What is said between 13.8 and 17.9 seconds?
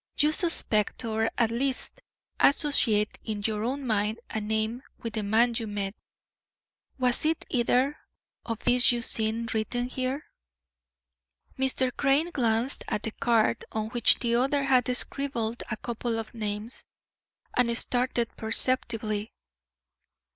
which the other had scribbled a couple of names, and